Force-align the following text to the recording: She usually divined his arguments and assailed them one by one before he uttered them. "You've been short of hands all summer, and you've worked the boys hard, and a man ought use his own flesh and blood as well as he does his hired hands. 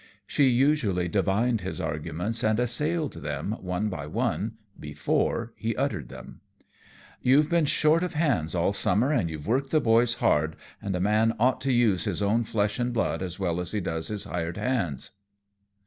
She 0.25 0.47
usually 0.49 1.07
divined 1.07 1.61
his 1.61 1.79
arguments 1.79 2.43
and 2.43 2.59
assailed 2.59 3.13
them 3.21 3.51
one 3.61 3.87
by 3.87 4.07
one 4.07 4.53
before 4.79 5.53
he 5.55 5.75
uttered 5.75 6.09
them. 6.09 6.41
"You've 7.21 7.49
been 7.51 7.65
short 7.65 8.01
of 8.01 8.15
hands 8.15 8.55
all 8.55 8.73
summer, 8.73 9.11
and 9.11 9.29
you've 9.29 9.45
worked 9.45 9.69
the 9.69 9.79
boys 9.79 10.15
hard, 10.15 10.55
and 10.81 10.95
a 10.95 10.99
man 10.99 11.33
ought 11.39 11.63
use 11.67 12.05
his 12.05 12.23
own 12.23 12.45
flesh 12.45 12.79
and 12.79 12.91
blood 12.91 13.21
as 13.21 13.37
well 13.37 13.59
as 13.59 13.73
he 13.73 13.79
does 13.79 14.07
his 14.07 14.23
hired 14.23 14.57
hands. 14.57 15.11